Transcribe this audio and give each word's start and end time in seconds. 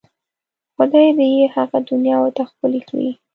خدای 0.75 1.07
دې 1.17 1.27
یې 1.37 1.45
هغه 1.55 1.77
دنیا 1.89 2.15
ورته 2.19 2.43
ښکلې 2.49 2.81
کړي. 2.89 3.09